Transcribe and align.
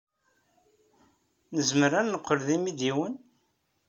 Nezmer 1.55 1.91
ad 1.99 2.05
neqqel 2.11 2.39
d 2.47 2.49
imidiwen? 2.55 3.15